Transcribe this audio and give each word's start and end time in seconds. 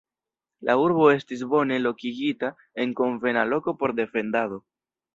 La 0.69 0.75
urbo 0.83 1.09
estis 1.17 1.43
bone 1.51 1.79
lokigita 1.83 2.51
en 2.87 2.97
konvena 3.03 3.47
loko 3.55 3.79
por 3.83 3.99
defendado. 4.05 4.63